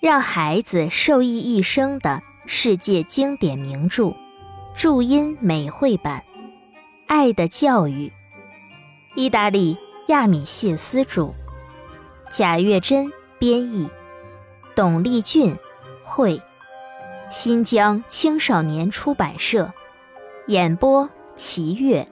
[0.00, 4.14] 让孩子受益一生的世界经典名著，
[4.74, 6.22] 注音美绘版，
[7.06, 8.08] 《爱的教育》，
[9.14, 9.76] 意大利
[10.08, 11.32] 亚米谢斯著，
[12.30, 13.88] 贾月珍编译，
[14.74, 15.56] 董丽俊
[16.04, 16.40] 绘，
[17.30, 19.72] 新疆青少年出版社
[20.46, 22.06] 演播，齐月。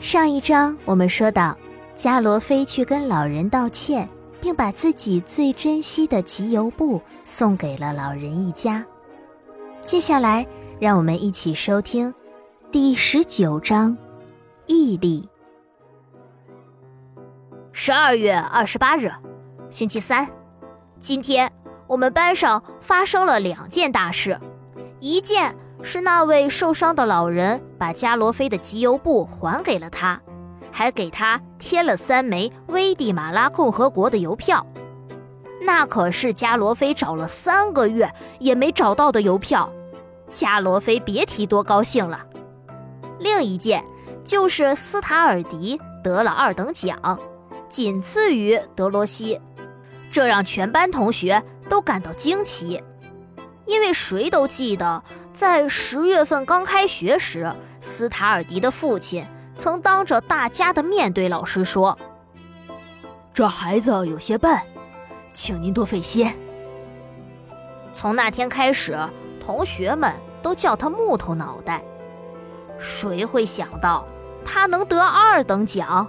[0.00, 1.56] 上一章我们说到。
[1.96, 4.08] 加罗菲去跟老人道歉，
[4.40, 8.84] 并把自己最珍惜的集邮簿送给了老人一家。
[9.84, 10.44] 接下来，
[10.80, 12.12] 让我们一起收听
[12.72, 13.96] 第十九章：
[14.66, 15.28] 毅力。
[17.72, 19.12] 十二月二十八日，
[19.70, 20.28] 星期三，
[20.98, 21.50] 今天
[21.86, 24.38] 我们班上发生了两件大事。
[24.98, 30.20] 一件是那位受伤的老人把加罗菲的集邮簿还给了他。
[30.76, 34.66] 还给他贴了三枚危地马拉共和国的邮票，
[35.62, 39.72] 那可是加罗菲找了三个月也没找到的邮票，
[40.32, 42.26] 加罗菲别提多高兴了。
[43.20, 43.84] 另一件
[44.24, 47.20] 就是斯塔尔迪得了二等奖，
[47.68, 49.40] 仅次于德罗西，
[50.10, 52.82] 这让全班同学都感到惊奇，
[53.64, 59.24] 因为谁都记得在十月份刚开学时，斯塔尔迪的父亲。
[59.56, 61.96] 曾当着大家的面对老师说
[63.32, 64.58] ：“这孩子有些笨，
[65.32, 66.32] 请您多费心。”
[67.94, 68.98] 从那天开始，
[69.40, 71.82] 同学们都叫他“木头脑袋”。
[72.76, 74.04] 谁会想到
[74.44, 76.06] 他能得二等奖？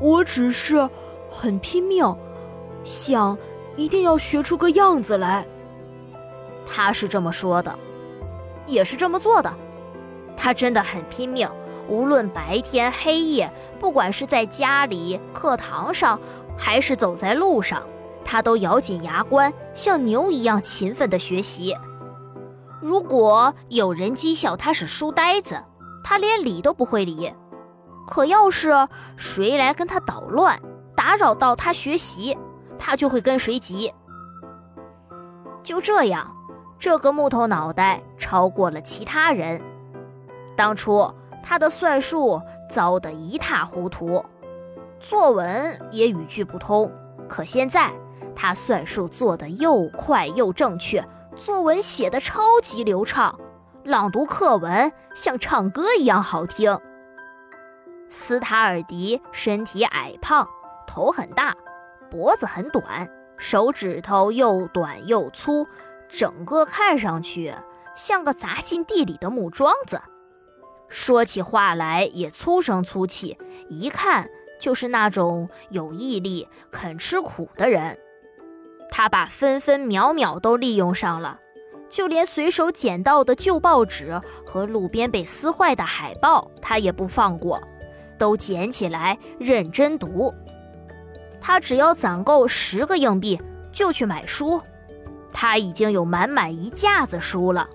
[0.00, 0.90] 我只是
[1.30, 2.04] 很拼命，
[2.82, 3.38] 想
[3.76, 5.46] 一定要学出个样子来。
[6.66, 7.78] 他是这么说的，
[8.66, 9.54] 也是这么做的。
[10.36, 11.48] 他真的很拼命，
[11.88, 16.18] 无论白天黑夜，不管是在家里、课堂上，
[16.56, 17.82] 还是走在路上，
[18.24, 21.76] 他都咬紧牙关，像牛一样勤奋地学习。
[22.80, 25.62] 如果有人讥笑他是书呆子，
[26.02, 27.32] 他连理都不会理；
[28.08, 30.60] 可要是谁来跟他捣乱，
[30.96, 32.36] 打扰到他学习，
[32.78, 33.92] 他就会跟谁急。
[35.62, 36.34] 就这样，
[36.76, 39.62] 这个木头脑袋超过了其他人。
[40.56, 42.40] 当初他的算术
[42.70, 44.24] 糟得一塌糊涂，
[45.00, 46.90] 作文也语句不通。
[47.28, 47.90] 可现在
[48.36, 51.04] 他算术做得又快又正确，
[51.36, 53.38] 作文写得超级流畅，
[53.84, 56.78] 朗读课文像唱歌一样好听。
[58.08, 60.46] 斯塔尔迪身体矮胖，
[60.86, 61.56] 头很大，
[62.10, 63.08] 脖子很短，
[63.38, 65.66] 手指头又短又粗，
[66.10, 67.54] 整个看上去
[67.96, 70.00] 像个砸进地里的木桩子。
[70.94, 73.38] 说起话来也粗声粗气，
[73.70, 74.28] 一看
[74.60, 77.98] 就是那种有毅力、肯吃苦的人。
[78.90, 81.40] 他把分分秒秒都利用上了，
[81.88, 87.58] 就连随手捡到的旧报纸和路边被撕坏的海报，他也不放过，
[88.18, 90.34] 都捡起来认真读。
[91.40, 93.40] 他只要攒够十个硬币，
[93.72, 94.60] 就去买书。
[95.32, 97.66] 他已经有满满一架子书了。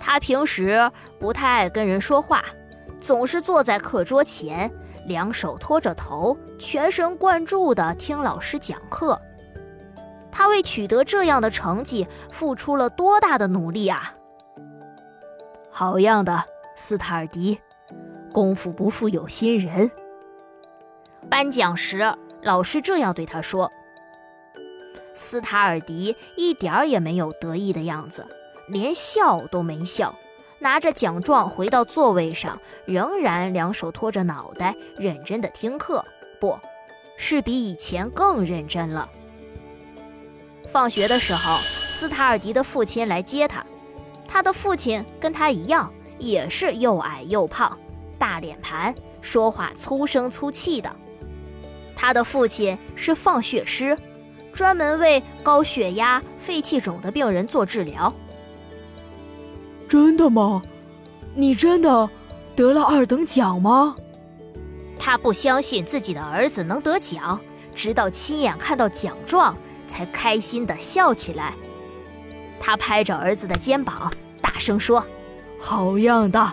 [0.00, 2.44] 他平时不太爱跟人说话，
[3.00, 4.70] 总是坐在课桌前，
[5.06, 9.20] 两手托着头，全神贯注地听老师讲课。
[10.30, 14.14] 他为取得这样的成绩付出了多大的努力啊！
[15.70, 16.44] 好样的，
[16.76, 17.58] 斯塔尔迪，
[18.32, 19.90] 功夫不负有心人。
[21.28, 23.70] 颁奖时，老师这样对他说。
[25.14, 28.24] 斯塔尔迪一点儿也没有得意的样子。
[28.68, 30.14] 连笑都没笑，
[30.58, 36.04] 拿着奖状回到座位上，仍然两手托着脑袋，认真的听课。
[36.40, 36.58] 不
[37.16, 39.08] 是比以前更认真了。
[40.66, 43.64] 放学的时候，斯塔尔迪的父亲来接他。
[44.26, 47.76] 他的父亲跟他一样，也是又矮又胖，
[48.18, 50.94] 大脸盘，说话粗声粗气的。
[51.96, 53.98] 他的父亲是放血师，
[54.52, 58.14] 专门为高血压、肺气肿的病人做治疗。
[59.88, 60.62] 真的吗？
[61.34, 62.10] 你真的
[62.54, 63.96] 得了二等奖吗？
[64.98, 67.40] 他不相信自己的儿子能得奖，
[67.74, 69.56] 直到亲眼看到奖状，
[69.86, 71.54] 才开心的笑起来。
[72.60, 74.12] 他拍着儿子的肩膀，
[74.42, 75.06] 大声说
[75.58, 76.52] ：“好样的，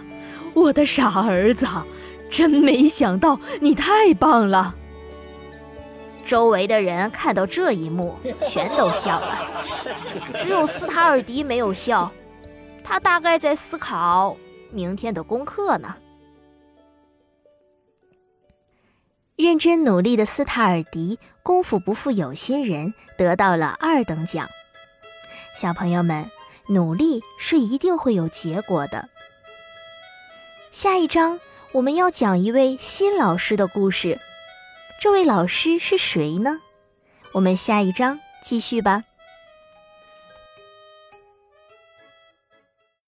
[0.53, 1.65] 我的傻儿子！
[2.29, 4.75] 真没想到你太棒了。”
[6.23, 9.47] 周围的人看到这一幕，全都笑了，
[10.37, 12.11] 只有斯塔尔迪没有笑。
[12.85, 14.37] 他大概在思考
[14.71, 15.97] 明天的功课呢。
[19.35, 24.47] 认真努力的斯塔尔迪功夫不负有心人，得到了二等奖。
[25.55, 26.29] 小朋友们，
[26.67, 29.09] 努力是一定会有结果的。
[30.71, 31.39] 下一章
[31.73, 34.19] 我们要讲一位新老师的故事，
[35.01, 36.61] 这位老师是谁呢？
[37.33, 39.03] 我们下一章继续吧。